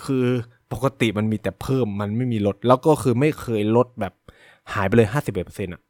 [0.03, 0.27] คือ
[0.71, 4.13] ปกติมันมีแต่เพิ่มมันไม่มีลด แล้วก็คือไม่เคยลดแบบ
[4.73, 5.81] หายไปเลย51%อะ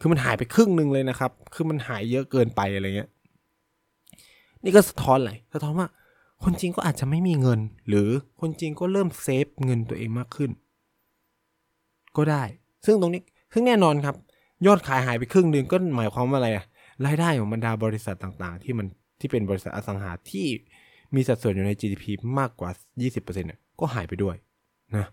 [0.00, 3.10] คือมันหายไปครึ่งหนึ่งเลยนะครับ คือมันหายเยอะเกินไปอะไรเงี้ย
[4.64, 5.88] นี่ก็สะท้อนอะไรสะท้อนว่า
[6.44, 8.08] คนจริงก็อาจจะไม่มีเงิน หรือ
[8.40, 10.50] คนจริงก็เริ่มเซฟเงินตัวเองมากขึ้น
[12.16, 12.42] ก็ได้
[12.86, 14.14] ซึ่งตรงนี้ ซึ่งแน่นอนครับ
[14.66, 16.64] ยอดขายหายไปครึ่งหนึ่งก็หมายความว่าอะไรอะ
[17.06, 18.86] รายได้ของบรรดาบริษัทต่างๆ ที่มัน
[19.20, 20.46] ที่เป็นบริษัทอสังหาที่
[21.14, 22.04] มีสัดส่วนอยู่ใน GDP
[22.38, 24.36] มากกว่า 20%เนี่ย ก็หายไปด้วย
[24.96, 25.06] นะ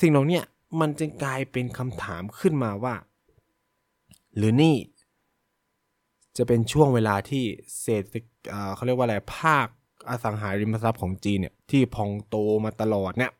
[0.00, 0.40] สิ่งเหล่านี้
[0.80, 2.94] มันจึงกลายเป็นคำถามขึ้นมาว่า
[4.36, 4.76] หรือนี่
[6.36, 7.44] จะเป็นช่วงเวลาที่
[7.80, 8.14] เศรษฐ
[8.74, 9.66] เขาเรียกว่าอะไรภาค
[10.08, 13.32] อสังหาริมทรัพย์ของจีนเนี่ยที่พองโตมาตลอดเนี่ย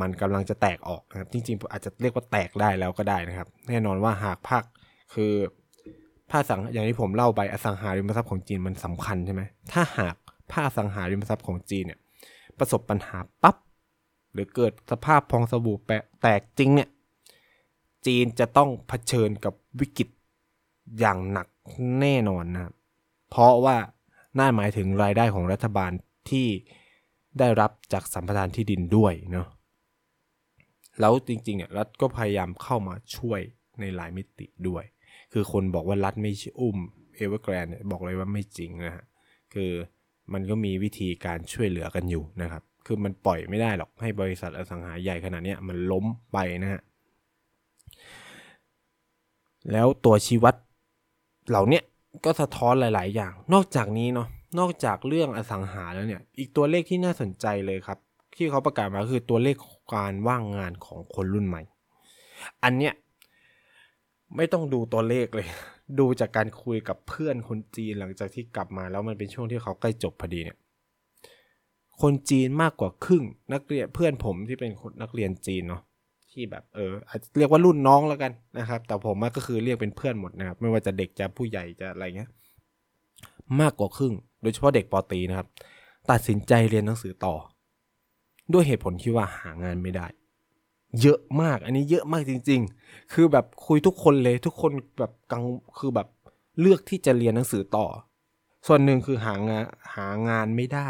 [0.00, 4.62] มันกำลังจะแตกออกนะครับ จริงๆ อาจจะเรียกว่าแตกได้แล้วก็ได้นะครับ แน่นอนว่าหากภาค
[5.14, 5.32] คือ
[6.30, 10.14] ภาคสังอย่างที่ผมเล่าไปอสังหาริมทรัพย์ของจีนมันสำคัญใช่ไหมถ้าหาก
[10.52, 12.00] ภาคสังหาริมทรัพย์ของจีนเนี่ย
[12.58, 13.56] ประสบปัญหาปับ๊บ
[14.32, 15.76] หรือเกิดสภาพพองสบู่
[16.22, 16.88] แตกจริงเนี่ย
[18.06, 20.08] จีนจะต้องเผชิญกับวิกฤต
[20.98, 21.48] อย่างหนัก
[22.00, 22.72] แน่นอนนะ
[23.30, 23.76] เพราะว่า
[24.38, 25.92] น่าหมายถึงรายได้ของรัฐบาล
[26.30, 26.48] ที่
[27.38, 29.46] ได้รับจากสัมปทานที่ดินด้วยเนาะ
[31.00, 33.40] แล้วจริงๆเนี่ยรัฐก็พยายามเข้ามาช่วย
[33.80, 34.84] ในหลายมิติด้วย
[35.32, 36.76] คือคนบอกว่ารัฐไม่อุ้ม
[37.16, 39.04] เอเวอร์แกรนเนี่ยบอกเลยว่าไม่จริงนะฮะ
[39.54, 39.72] คือ
[40.32, 46.82] มันก็มีวิธีการช่วยเหลือกันอยู่นะครับ คือมันปล่อยไม่ได้หรอกให้บริษัทอสังหาใหญ่ขนาดนี้มันล้มไปนะฮะ
[49.72, 50.54] แล้วตัวชีวัด
[51.48, 51.80] เหล่านี้
[52.24, 57.98] ก็สะท้อนหลาย ๆ อย่าง นอกจากนี้เนาะ นอกจากเรื่องอสังหาแล้วเนี่ย อีกตัวเลขที่น่าสนใจเลยครับ
[58.36, 59.56] ที่เขาประกาศมาคือตัวเลข
[59.94, 61.62] การว่างงานของคนรุ่นใหม่
[62.64, 62.94] อันเนี้ย
[64.36, 65.46] ไม่ต้องดูตัวเลขเลย
[65.98, 70.58] ดูจากการคุยกับเพื่อนคนจีนหลังจากที่กลับมา แล้วมันเป็นช่วงที่เขาใกล้จบพอดีเนี่ย
[72.02, 75.82] คนจีนมากกว่าครึ่งนักเรียนเพื่อนผมที่เป็นนนักเรียนจีนเนาะ
[76.32, 76.92] ที่แบบเออ
[77.38, 82.30] เรียกว่ารุ่นน้องแล้วกันนะครับ แต่ผมก็คือเรียกเป็นเพื่อนหมดนะครับ ไม่ว่าจะเด็กจะผู้ใหญ่จะอะไรเงี้ย
[83.60, 85.48] มากกว่าครึ่ง โดยเฉพาะเด็กปตีนะครับ
[86.10, 87.34] ตัดสินใจเรียนหนังสือต่อ
[88.52, 90.06] ด้วยเหตุผลที่ว่าหางานไม่ได้
[91.00, 95.44] เยอะมาก อันนี้เยอะมากจริง ๆ คือแบบคุยทุกคนเลยทุกคนแบบกัง
[95.78, 96.08] คือแบบ
[96.60, 97.86] เลือกที่จะเรียนหนังสือต่อ
[98.66, 100.88] ส่วนหนึ่งคือหางานหางานไม่ได้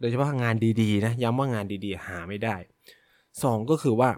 [0.00, 2.56] โดยเฉพาะงานดีๆนะย้ำว่างานดีๆ หาไม่ได้
[3.42, 4.10] สองก็คือว่า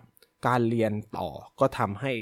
[0.46, 1.29] การเรียนต่อ
[1.61, 2.12] ก็ทำให้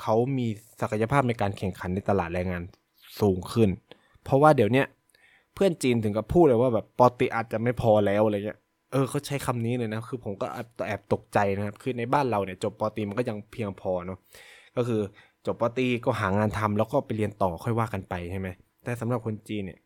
[0.00, 0.46] เขามี
[0.80, 2.62] ศักยภาพในการแข่งขันในตลาดแรงงาน
[3.20, 3.70] สูงขึ้น
[4.24, 4.84] เพราะว่าเดี๋ยวนี้
[5.54, 8.60] เพื่อนจีนถึงกับพูดเลยว่าแบบปอติอาจจะไม่พอแล้วอะไรเงี้ย
[8.92, 10.46] เออเขาใช้คำนี้เลยนะคือผมก็
[10.86, 14.18] แอบตกใจนะครับ คือในบ้านเราเนี่ยจบปตีมันก็ยังเพียงพอเนาะ
[14.76, 15.00] ก็คือ
[15.46, 18.48] จบปตีก็หางานทำแล้วก็ไปเรียนต่อค่อยว่ากันไปใช่ไหม
[18.84, 19.78] แต่สำหรับคนจีนเนี่ย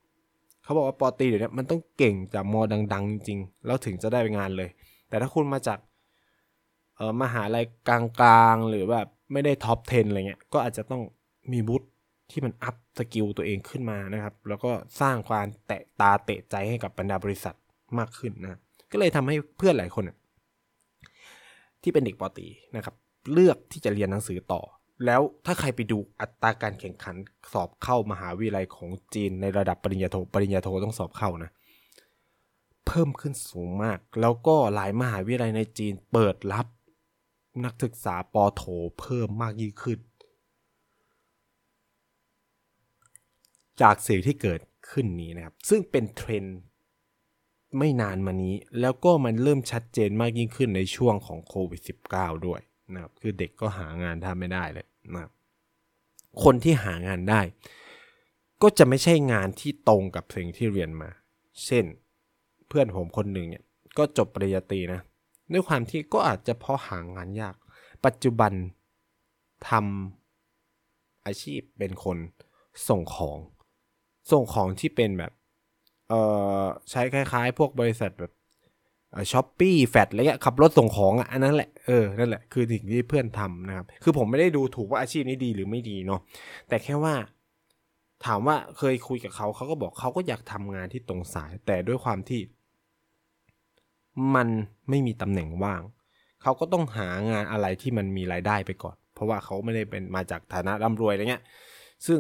[0.63, 2.61] เขาบอกว่าป.ตรีเดี๋ยวนี้มันต้องเก่งจากม.
[2.93, 4.69] ดัง ๆ จริงๆแล้วถึงจะได้ไปงานเลย
[5.09, 5.79] แต่ถ้าคุณมาจาก
[6.97, 11.03] เออมหาลัยกลางๆ หรือแบบไม่ได้ top 10 อะไรเงี้ยก็อาจจะต้อง
[11.53, 11.83] มีวุฒิ
[12.31, 17.57] ที่มัน upskill ตัวเองขึ้นมานะครับ แล้วก็สร้างความเตะตาเตะใจให้กับบรรดาบริษัท
[17.99, 18.61] มากขึ้นนะ
[18.93, 20.05] ก็เลยทำให้เพื่อนหลายคน
[21.83, 22.95] ที่เป็นเด็กปอตีนะครับ
[23.33, 24.63] เลือกที่จะเรียนหนังสือต่อ
[25.07, 27.17] แล้วถ้าใครไปดูอัตราการแข่งขัน
[27.53, 31.51] สอบเข้ามหาวิทยาลัยของจีนในระดับปริญญาโทปริญญาโทต้องสอบเข้านะ
[32.87, 36.67] เพิ่มขึ้นสูงมาก แล้วก็หลายมหาวิทยาลัยในจีนเปิดรับ
[37.65, 38.63] นักศึกษาปอโท
[39.01, 39.99] เพิ่มมากยิ่งขึ้น
[43.83, 46.59] จากสิ่งที่เกิดขึ้นนี้นะครับ ซึ่งเป็นเทรนด์
[47.79, 51.81] ไม่นานมานี้ แล้วก็มันเริ่มชัดเจนมากยิ่งขึ้นในช่วงของโควิด
[52.13, 52.61] -19 ด้วย
[52.95, 55.33] นะครับคือเด็กก็หางานทำไม่ได้เลยนะครับ
[56.43, 57.41] คนที่หางานได้
[58.63, 61.11] ก็จะไม่ใช่งานที่ตรงกับสิ่งที่เรียนมา
[61.65, 61.85] เช่น
[62.69, 63.65] เพื่อนผมคนหนึ่งเนี่ย
[63.99, 65.01] ก็จบปริญญาตรีนะ
[65.53, 67.55] ด้วยความที่ก็อาจจะเพราะหางานยาก
[68.05, 68.53] ปัจจุบัน
[69.69, 72.19] ทำอาชีพเป็นคน
[72.89, 73.39] ส่งของ
[74.31, 75.33] ส่งของที่เป็นแบบ
[76.13, 76.25] เอ่
[76.63, 78.33] อใช้คล้ายๆ พวกบริษัทแบบ
[79.33, 86.21] ช้อปปี้แฟดอะไรเงี้ยขับรถส่งของอะอันนั้นแหละเออนั่นแหละคือสิ่งที่เพื่อนทำนะครับ คือผมไม่ได้ดูถูกว่าอาชีพนี้ดีหรือไม่ดีเนาะ
[86.69, 87.15] แต่แค่ว่า
[88.27, 92.41] ถามว่าเคยคุยกับเขาเขาก็บอกเขาก็อยากทำงานที่ตรงสาย แต่ด้วยความที่
[94.35, 94.49] มัน
[94.89, 95.83] ไม่มีตำแหน่งว่าง
[96.43, 101.45] เขาก็ต้องหางานอะไรที่มันมีรายได้ไปก่อน เพราะว่าเขาไม่ได้เป็นมาจากฐานะร่ำรวยอะไรเงี้ย
[102.07, 102.19] ซึ่ง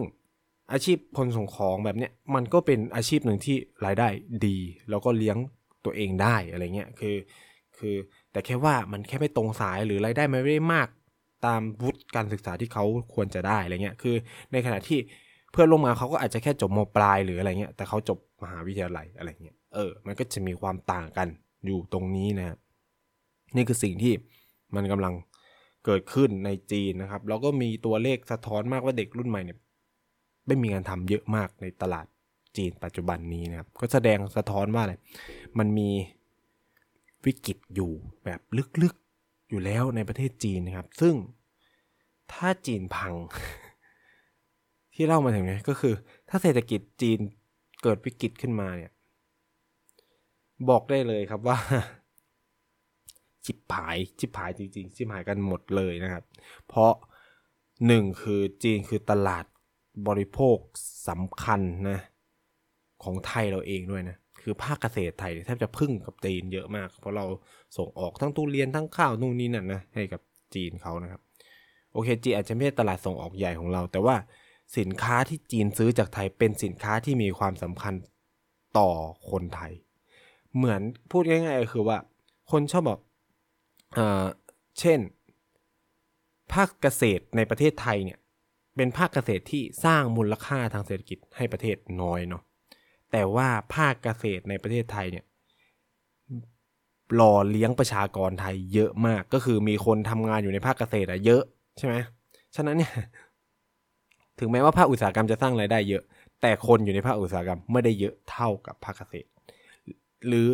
[0.72, 3.56] อาชีพคนส่งของแบบเนี้ยมันก็เป็นอาชีพหนึ่งที่
[3.86, 4.08] รายได้
[4.46, 4.58] ดี
[4.90, 5.36] แล้วก็เลี้ยง
[5.84, 7.16] ตัวเองได้อะไรเงี้ยคือ
[7.78, 7.94] คือ
[8.32, 10.88] แต่แค่ว่ามันแค่ไม่ตรงสายหรือรายได้ไม่ได้มาก
[11.46, 14.16] ตามวุฒิการศึกษาที่เขาควรจะได้อะไรเงี้ยคือ
[14.52, 14.98] ในขณะที่
[15.52, 21.28] เพื่อนลงมาเขาก็อาจจะแค่จบมปลายหรืออะไรเงี้ยแต่เขาจบมหาวิทยาลัยอะไรเงี้ยเออมันก็จะมีความต่างกัน
[21.66, 22.56] อยู่ตรงนี้นะ
[23.56, 24.12] นี่คือสิ่งที่
[24.74, 25.14] มันกำลัง
[25.84, 29.58] เกิดขึ้นในจีนนะครับ แล้วก็มีตัวเลขสะท้อนมากว่าเด็กรุ่นใหม่เนี่ย
[30.46, 32.06] ไม่มีงานทำเยอะมากในตลาด
[32.56, 34.94] จีนปัจจุบันนี้นะครับ ก็แสดงสะท้อนว่าอะไร
[35.58, 35.88] มันมี
[37.24, 37.92] วิกฤตอยู่
[38.24, 38.40] แบบ
[38.82, 41.14] ลึกๆอยู่แล้วในประเทศจีนนะครับ ซึ่ง
[42.32, 43.14] ถ้าจีนพัง
[44.94, 45.94] ที่เล่ามาถึงนี้ก็คือ
[46.28, 47.18] ถ้าเศรษฐกิจจีน
[47.82, 48.92] เกิดวิกฤตขึ้นมาเนี่ย
[50.68, 51.58] บอกได้เลยครับว่า
[53.44, 56.24] ชิบหายชิบหายจริงๆชิบหายกันหมดเลยนะครับ
[56.68, 56.92] เพราะ
[57.86, 59.44] หนึ่งคือจีนคือตลาด
[60.08, 60.56] บริโภค
[61.08, 61.98] สำคัญนะ
[63.02, 67.24] ของไทยเราเองด้วยนะคือภาคเกษตรไทยแทบจะพึ่งกับจีนเยอะมาก เพราะเรา
[67.76, 70.20] ส่งออกทั้งตู้เรียนทั้งข้าวนู่นนี่นั่นนะให้กับ
[70.54, 71.20] จีนเขานะครับ
[71.92, 74.16] โอเคจีนอาจจะไม่ใช่ตลาดส่งออกใหญ่ของเรา แต่ว่า
[74.78, 77.94] สินค้าที่จีนซื้อจากไทยเป็นสินค้าที่มีความสำคัญ
[78.78, 78.90] ต่อ
[79.30, 79.72] คนไทย
[80.56, 81.98] เหมือนพูดง่ายๆคือว่า
[82.50, 82.98] คนชอบบอก
[83.98, 84.24] อ่า
[84.80, 84.98] เช่น
[86.52, 88.18] ภาคเกษตรในประเทศไทยเนี่ย
[88.76, 92.42] เป็นภาคเกษตรที่สร้างมูลค่าทางเศรษฐกิจให้ประเทศน้อยเนาะ
[93.12, 95.24] แต่ว่าภาคเกษตรในประเทศไทยเนี่ย
[97.14, 101.42] หล่อเลี้ยงประชากรไทยเยอะมากก็คือมีคนทำงานอยู่ในภาคเกษตรอะเยอะ
[101.78, 101.94] ใช่ไหม
[102.56, 102.92] ฉะนั้นเนี่ย
[104.38, 106.02] ถึงแม้ว่าภาคอุตสาหกรรมจะสร้างรายได้เยอะ
[106.42, 109.28] แต่คนอยู่ในภาคอุตสาหกรรมไม่ได้เยอะเท่ากับภาคเกษตร
[110.28, 110.48] หรือ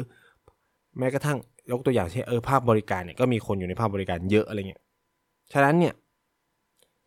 [0.99, 1.39] แม้กระทั่ง
[1.71, 4.83] ยกตัวอย่างเช่นเออภาคบริการเนี่ยก็มีคนอยู่ในภาคบริการเยอะอะไรเงี้ย
[5.53, 5.95] ฉะนั้นเนี่ย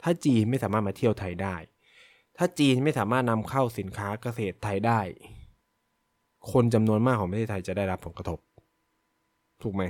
[0.03, 1.55] ถ้าจีนไม่สามารถมาเที่ยวไทยได้
[2.37, 4.99] ถ้าจีนไม่สามารถนำเข้าสินค้าเกษตรไทยได้
[6.51, 8.39] คนจำนวนมากของประเทศไทยจะได้รับผลกระทบ
[9.61, 9.83] ถูกไหม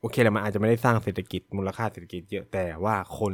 [0.00, 3.32] โอเคแหละมันอาจจะไม่ได้สร้างเศรษฐกิจมูลค่าเศรษฐกิจเยอะแต่ว่าคน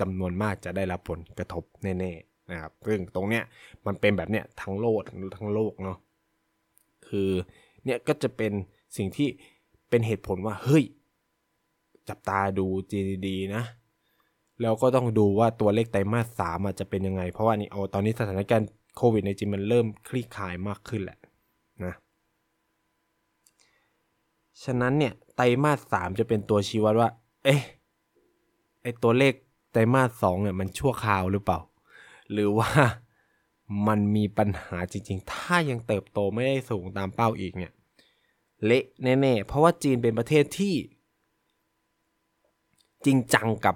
[0.00, 3.44] จำนวนมากจะได้รับผลกระทบแน่ๆนะครับซึ่งตรงเนี้ย
[3.86, 5.98] มันเป็นแบบเนี้ยทั้งโลกทั้งโลกเนาะ
[7.08, 7.30] คือ
[7.84, 8.52] เนี่ยก็จะเป็น
[8.96, 9.28] สิ่งที่
[9.90, 10.84] เป็นเหตุผลว่าเฮ้ย
[12.08, 13.64] จับตาดู GDP นะ
[14.62, 21.18] แล้วก็ต้องดูว่าตัวเลขไตรมาสสามจะเป็นยังไง เพราะว่านี่เอาตอนนี้สถานการณ์โควิดในจีนมันเริ่มคลี่คลายมากขึ้นแหละ
[21.84, 21.94] นะ
[24.64, 27.08] ฉะนั้นเนี่ยไตรมาสสามจะเป็นตัวชี้วัดว่า
[27.44, 27.60] เอ๊ะ
[28.82, 29.32] ไอตัวเลข
[29.72, 31.58] ไตรมาสสองเนี่ยมันชั่วคราวหรือเปล่า
[32.32, 32.70] หรือว่า
[33.88, 37.72] มันมีปัญหาจริง ๆ ถ้ายังเติบโตไม่ได้สูงตามเป้าอีกเนี่ย
[38.64, 40.74] เละแน่ๆ เพราะว่าจีนเป็นประเทศที่
[43.04, 43.74] จริงจังกับ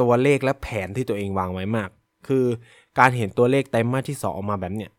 [0.00, 1.90] ตัวเลขและแผนที่ตัวเองวางไว้มาก
[2.28, 2.44] คือ
[2.98, 4.90] การเห็นตัวเลขไตรมาสที่สองออกมาแบบเนี้ย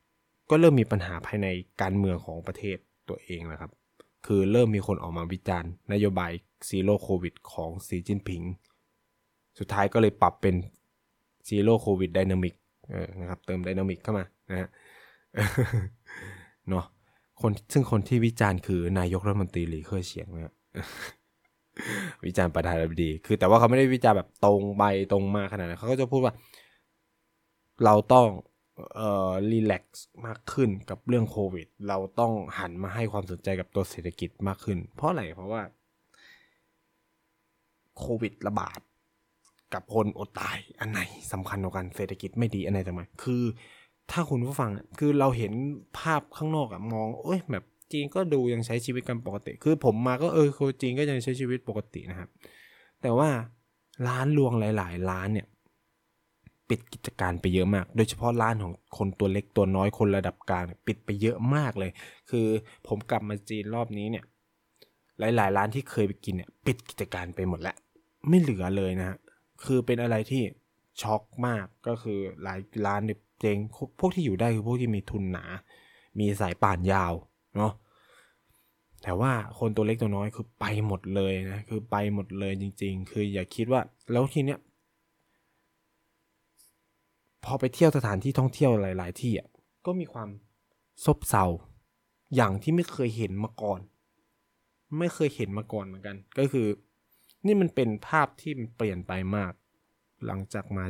[0.50, 1.48] ก็เริ่มมีปัญหาภายใน
[1.82, 2.78] การเมืองของประเทศ
[3.10, 3.72] ตัวเองนะครับ
[4.26, 6.32] คือเริ่มมีคนออกมาวิจารณ์ นโยบาย
[6.68, 8.42] zero Covid ของสีจิ้นผิง
[9.60, 10.56] สุดท้ายก็เลยปรับเป็น
[11.48, 12.54] zero Covid dynamic
[13.22, 14.70] นะครับ เติม dynamic เข้ามานะฮะ
[16.70, 16.86] เนาะ
[17.42, 20.54] คนซึ่งคนที่วิจารณ์คือนายกรัฐมนตรีหลี่เค่อเฉียงนะ
[22.26, 26.34] วิจารณ์ประธานาธิบดี คือแต่ว่าเขาไม่ได้วิจารณ์แบบตรงไปตรงมาขนาดนั้นเขาก็จะพูดว่า
[27.86, 28.28] เราต้อง
[28.96, 35.62] เอ่อ relax มากขึ้นกับเรื่องโควิด เราต้องหันมาให้ความสนใจกับตัวเศรษฐกิจมากขึ้น เพราะอะไร เพราะว่า
[38.00, 38.80] โควิดระบาด
[39.74, 43.44] กับคนอดตายอันไหนสำคัญกว่ากันเศรษฐกิจไม่ดีอันไหนทำไมคือ
[44.12, 45.54] ถ้าคุณผู้ฟังคือเราเห็น
[46.00, 52.30] ภาพข้างนอกอะมอง โอ้ยแบบ จีนก็ดูยังใช้ชีวิตกันปกติ คือผมมาก็เออคนจีนก็ยังใช้ชีวิตปกตินะครับ
[53.02, 53.30] แต่ว่า
[54.08, 55.48] ร้านรวงหลาย ๆ ร้านเนี่ย
[56.70, 61.92] ปิดกิจการไปเยอะมาก โดยเฉพาะร้านของคนตัวเล็กตัวน้อยคนระดับกลางปิดไปเยอะมากเลย
[62.30, 62.48] คือ
[62.88, 64.26] ผมกลับมาจีนรอบนี้เนี่ย
[65.20, 67.76] หลาย ๆ ร้านที่เคยไปกินเนี่ยปิดกิจการไปหมดแล้ว
[68.30, 69.18] ไม่เหลือเลยนะฮะ
[69.66, 70.44] คือเป็นอะไรที่
[71.02, 73.58] ช็อกมากก็คือหลายร้านเนี่ยเจง
[74.00, 75.46] พวกที่อยู่ได้คือพวกที่มีทุนหนา
[76.20, 77.14] มีสายป่านยาว
[77.56, 77.74] เนาะ
[79.04, 84.60] แต่ว่าคนตัวเล็กตัวน้อยคือไปหมดเลยนะคือไปหมดเลยจริง ๆ คืออย่าคิดว่าแล้วทีเนี้ย
[87.46, 89.48] พอไปเที่ยวสถานที่ท่องเที่ยวหลาย ๆ ที่อะ
[89.86, 90.30] ก็มีความ
[91.06, 91.46] ซบเซา
[92.36, 93.80] อย่างที่ไม่เคยเห็นมาก่อน
[95.00, 96.68] ไม่เคยเห็นมาก่อนเหมือนกัน ก็คือ
[97.46, 99.54] นี่มันเป็นภาพที่มันเปลี่ยนไปมาก
[100.26, 100.86] หลังจากมา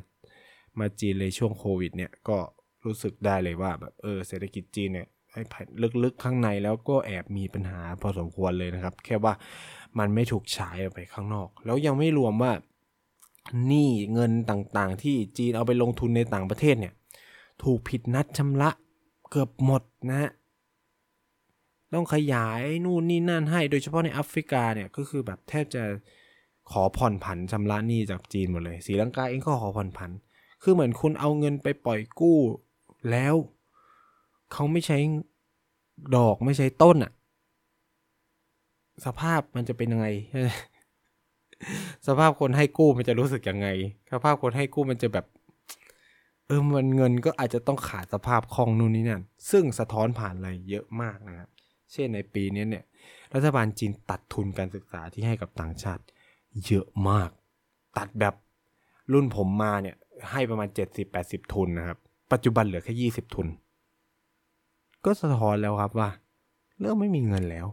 [0.80, 2.38] มาจีนเลยช่วงโควิด เนี่ยก็
[2.86, 5.08] รู้สึกได้เลยว่าแบบเออเศรษฐกิจจีนเนี่ย
[6.04, 9.34] ลึกๆข้างในแล้วก็แอบมีปัญหาพอสมควรเลยนะครับ แค่ว่า
[10.00, 12.52] มันไม่ถูกฉายออกไปข้างนอก แล้วยังไม่รวมว่า
[13.66, 16.94] หนี้เงินต่างๆ ที่จีนเอาไปลงทุนในต่างประเทศเนี่ย
[17.64, 18.70] ถูกผิดนัดชำระ
[19.30, 20.32] เกือบหมดนะฮะ
[21.94, 25.84] ต้องขยายนู่นนี่นั่นให้โดยเฉพาะในแอฟริกาเนี่ยก็คือแบบแทบจะ
[26.72, 30.12] ขอผ่อนผันชำระหนี้จากจีนหมดเลยสีลังกาเองก็ขอผ่อนผัน
[30.64, 32.40] คือเหมือนคุณเอาเงินไปปล่อยกู้
[33.12, 33.36] แล้ว
[34.54, 34.98] เขาไม่ใช้
[36.16, 37.12] ดอกไม่ใช้ต้นอะ
[39.06, 40.08] สภาพมันจะเป็นยังไง
[42.08, 43.68] สภาพคนให้กู้มันจะรู้สึกยังไง
[44.12, 45.26] สภาพคนให้กู้มันจะแบบ
[46.48, 51.50] เออมันเงินก็อาจจะต้องขาดสภาพคล่องนู่นนี่นั่น ซึ่งสะท้อนผ่านอะไรเยอะมากนะครับ
[51.92, 52.86] เช่นในปีนี้เนี่ย
[53.34, 56.04] รัฐบาลจีนตัดทุนการศึกษาที่ให้กับต่างชาติ
[56.66, 57.30] เยอะมาก
[57.98, 58.36] ตัดแบบ
[59.14, 59.96] รุ่นผมมาเนี่ย
[60.32, 60.70] ให้ประมาณ
[61.12, 61.98] 70-80 ทุนนะครับ
[62.32, 63.48] ปัจจุบันเหลือแค่ 20 ทุน
[65.06, 66.10] ก็สะท้อนแล้วครับว่า
[66.82, 67.68] เริ่มไม่มีเงินแล้ว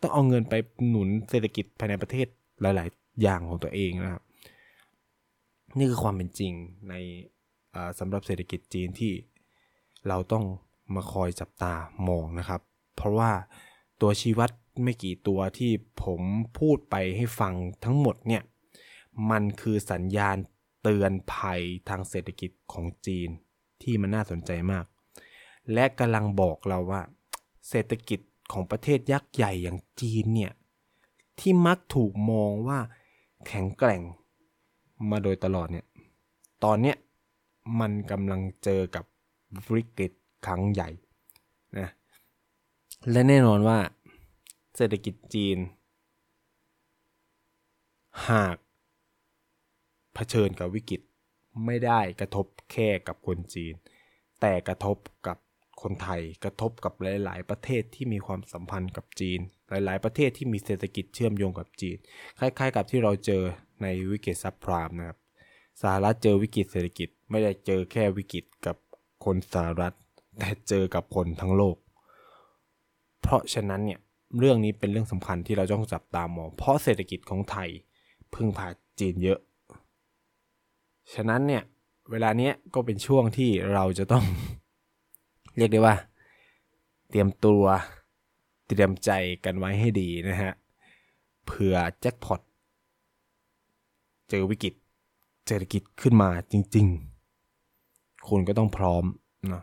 [0.00, 0.54] ต้องเอาเงินไป
[0.88, 2.26] หนุนเศรษฐกิจภายในประเทศ
[2.60, 4.22] หลาย ๆ อย่างของตัวเองนะครับ
[5.78, 6.52] นี่คือความเป็นจริง
[6.88, 6.94] ใน
[7.98, 9.12] สำหรับเศรษฐกิจจีนที่
[10.08, 10.44] เราต้อง
[10.94, 11.74] มาคอยจับตา
[12.08, 12.60] มองนะครับ
[12.96, 13.30] เพราะว่า
[14.00, 14.50] ตัวชี้วัด
[14.82, 15.72] ไม่กี่ตัวที่
[16.04, 16.20] ผม
[16.58, 18.42] พูดไปให้ฟังทั้งหมดเนี่ย
[19.30, 20.36] มันคือสัญญาณ
[20.82, 23.28] เตือนภัยทางเศรษฐกิจของจีน
[23.82, 24.84] ที่มันน่าสนใจมาก
[25.72, 27.02] และกำลังบอกเราว่า
[27.68, 28.20] เศรษฐกิจ
[28.52, 30.52] ของประเทศยักษ์ใหญ่อย่างจีนเนี่ย
[31.38, 32.78] ที่มักถูกมองว่า
[33.46, 34.02] แข็งแกร่ง
[35.10, 35.86] มาโดยตลอดเนี่ย
[36.64, 36.96] ตอนเนี้ย
[37.80, 39.04] มันกำลังเจอกับ
[39.74, 40.12] วิกฤต
[40.46, 40.88] ครั้งใหญ่
[41.78, 41.88] นะ
[43.10, 43.78] และแน่นอนว่า
[44.76, 45.58] เศรษฐกิจจีน
[48.30, 48.56] หาก
[50.14, 51.00] เผชิญกับวิกฤต
[51.66, 53.74] ไม่ได้กระทบแค่กับคนจีน
[54.40, 55.36] แต่กระทบกับ
[55.82, 56.92] คนไทยกระทบกับ
[57.24, 61.96] หลาย ๆ ประเทศที่มีความสัมพันธ์กับจีน หลาย ๆ ประเทศที่มีเศรษฐกิจเชื่อมโยงกับจีน
[62.38, 63.42] คล้าย ๆ กับที่เราเจอ
[63.82, 65.18] ในวิกฤตซับพรามนะครับ
[65.82, 68.76] สหรัฐเจอวิกฤตเศรษฐกิจไม่ได้เจอแค่วิกฤตกับ
[69.24, 69.94] คนสหรัฐ
[70.38, 71.76] แต่เจอกับคนทั้งโลก
[73.20, 74.00] เพราะฉะนั้นเนี่ย
[74.38, 77.68] เรื่องนี้เป็นเรื่องสำคัญที่เราต้องจับตามอง เพราะเศรษฐกิจของไทย
[78.34, 78.68] พึ่งพา
[79.00, 79.38] จีนเยอะ
[81.14, 81.62] ฉะนั้นเนี่ย
[82.10, 84.24] เวลาเนี้ยก็เป็นช่วงที่เราจะต้อง
[85.58, 85.96] เรียกได้ว่า
[87.08, 87.62] เตรียมตัว
[88.66, 89.10] เตรียมใจ
[89.44, 90.52] กันไว้ให้ดีนะฮะ
[91.46, 92.40] เผื่อแจ็คพอต
[94.30, 94.74] เจอวิกฤต
[95.46, 96.86] เศรษฐกิจขึ้นมาจริง
[97.58, 99.04] ๆ คุณก็ต้องพร้อม
[99.52, 99.62] นะ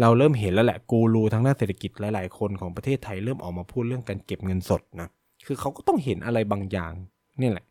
[0.00, 5.08] เราเริ่มเห็นแล้วแหละกูรูทางด้านเศรษฐกิจหลาย ๆ คนของประเทศไทยเริ่มออกมาพูดเรื่องการเก็บเงินสดนะ
[5.46, 6.92] คือเขาก็ต้องเห็นอะไรบางอย่าง
[7.40, 7.66] นี่แหละ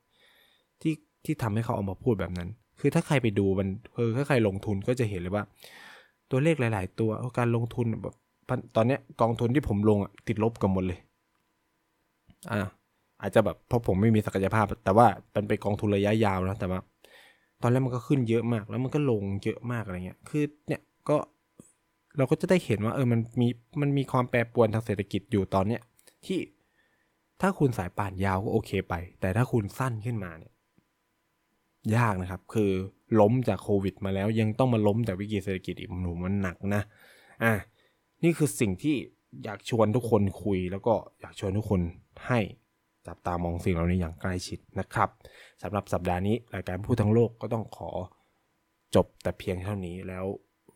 [0.82, 0.94] ที่
[1.26, 2.50] ที่ทำให้เขาออกมาพูดแบบนั้น
[2.80, 5.44] คือถ้าใครไปดูมันเออถ้าใครลงทุนก็จะเห็นเลยว่า
[6.32, 8.16] ตัวเลขหลาย ๆ ตัวการลงทุนแบบ
[8.76, 11.00] ตอนนี้กองทุนที่ผมลงอะติดลบกันหมดเลย
[12.52, 12.62] อ่า
[13.22, 16.80] อาจจะแบบเพราะผมไม่มีศักยภาพ แต่ว่าเป็นไปกองทุนระยะยาวนะแต่ว่า
[17.62, 21.18] ตอนแรกมันก็ขึ้นเยอะมาก แล้วมันก็ลงเยอะมากอะไรเงี้ย คือเนี่ยก็
[22.18, 23.48] เราก็จะได้เห็นว่า เออมันมี
[23.82, 25.82] มันมีความแปรปรวนทางเศรษฐกิจอยู่ตอนเนี้ย
[26.26, 26.40] ที่
[27.42, 30.54] ถ้าคุณสายป่านยาวก็โอเคไป แต่ถ้าคุณสั้นขึ้นมาเนี่ย
[31.96, 32.72] ยากนะครับ คือ
[33.20, 36.82] ล้มจากโควิดมาแล้ว ยังต้องมาล้มจากวิกฤตเศรษฐกิจอีกหนูมันหนักนะ
[37.44, 37.54] อะ
[38.24, 38.96] นี่คือสิ่งที่
[39.44, 41.82] อยากชวนทุกคนคุย แล้วก็อยากชวนทุกคน
[42.28, 42.40] ให้
[43.08, 45.10] จับตามองสิ่งเหล่านี้อย่างใกล้ชิดนะครับ
[45.62, 47.92] สำหรับสัปดาห์นี้รายการพูดทั้งโลกก็ต้องขอ
[48.96, 50.26] จบแต่เพียงเท่านี้แล้ว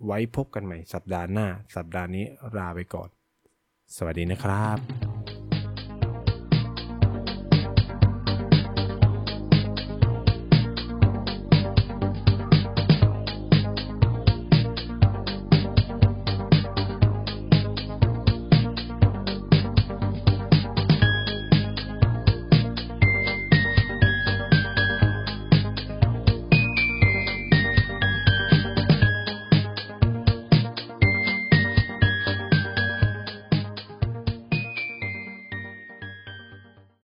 [0.05, 2.25] ไว้พบกันใหม่สัปดาห์หน้า สัปดาห์นี้
[2.57, 3.09] ลาไปก่อน
[3.95, 5.20] สวัสดีนะครับ